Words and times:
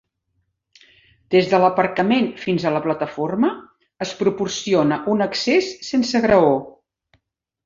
Des 1.33 1.49
de 1.51 1.59
l'aparcament 1.63 2.29
fins 2.45 2.65
a 2.65 2.71
la 2.77 2.81
plataforma, 2.85 3.51
es 4.07 4.15
proporciona 4.23 4.99
un 5.15 5.23
accés 5.27 5.69
sense 5.91 6.23
graó. 6.27 6.51